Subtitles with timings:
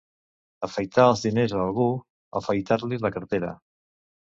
[0.67, 1.87] Afaitar els diners a algú,
[2.41, 3.55] afaitar-li la cartera.